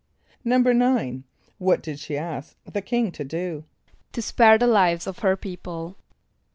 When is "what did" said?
1.59-1.99